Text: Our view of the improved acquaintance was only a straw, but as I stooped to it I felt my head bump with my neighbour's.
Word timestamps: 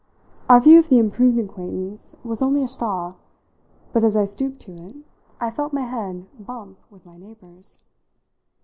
Our 0.49 0.59
view 0.59 0.79
of 0.79 0.89
the 0.89 0.97
improved 0.97 1.37
acquaintance 1.37 2.17
was 2.23 2.41
only 2.41 2.63
a 2.63 2.67
straw, 2.67 3.13
but 3.93 4.03
as 4.03 4.15
I 4.15 4.25
stooped 4.25 4.59
to 4.61 4.73
it 4.73 4.95
I 5.39 5.51
felt 5.51 5.73
my 5.73 5.85
head 5.85 6.25
bump 6.43 6.79
with 6.89 7.05
my 7.05 7.17
neighbour's. 7.19 7.83